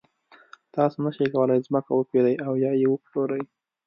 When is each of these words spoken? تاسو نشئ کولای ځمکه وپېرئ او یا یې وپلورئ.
تاسو 0.75 0.97
نشئ 1.05 1.27
کولای 1.33 1.59
ځمکه 1.67 1.91
وپېرئ 1.93 2.35
او 2.45 2.53
یا 2.63 2.71
یې 2.79 2.87
وپلورئ. 2.89 3.43